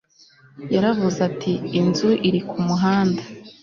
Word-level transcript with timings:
yaravuze 0.73 1.19
ati 1.29 1.53
“inzu 1.79 2.09
iri 2.27 2.39
ku 2.49 2.57
muhanda 2.67 3.23